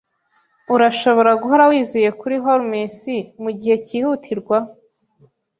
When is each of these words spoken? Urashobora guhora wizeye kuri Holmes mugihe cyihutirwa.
Urashobora 0.75 1.31
guhora 1.41 1.63
wizeye 1.71 2.09
kuri 2.19 2.35
Holmes 2.43 2.99
mugihe 3.43 3.75
cyihutirwa. 3.85 4.57